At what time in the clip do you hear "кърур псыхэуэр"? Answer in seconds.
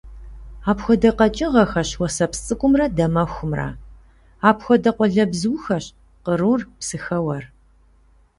6.23-7.43